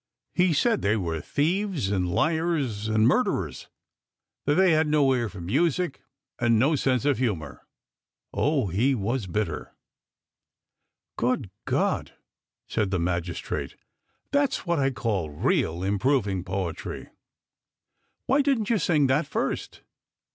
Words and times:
He 0.33 0.51
said 0.51 0.81
they 0.81 0.97
were 0.97 1.21
thieves 1.21 1.91
and 1.91 2.09
liars 2.09 2.87
and 2.87 3.07
murderers, 3.07 3.67
that 4.45 4.55
they 4.55 4.71
had 4.71 4.87
no 4.87 5.13
ear 5.13 5.29
for 5.29 5.41
music 5.41 6.01
and 6.39 6.57
no 6.57 6.75
sense 6.75 7.05
of 7.05 7.19
humour. 7.19 7.67
Oh, 8.33 8.65
he 8.65 8.95
was 8.95 9.27
bitter!" 9.27 9.75
Good 11.19 11.51
God!" 11.65 12.13
said 12.67 12.89
the 12.89 12.97
magistrate," 12.97 13.75
that's 14.31 14.65
what 14.65 14.79
I 14.79 14.89
call 14.89 15.29
real 15.29 15.83
improving 15.83 16.43
poetry. 16.43 17.09
Why 18.25 18.39
THE 18.41 18.55
POET'S 18.55 18.55
ALLEGORY 18.55 18.55
217 18.55 18.55
didn't 18.57 18.69
you 18.71 18.79
sing 18.79 19.05
that 19.05 19.27
first 19.27 19.81